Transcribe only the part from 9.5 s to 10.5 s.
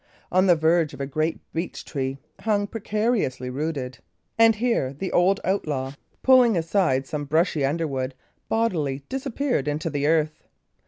into the earth.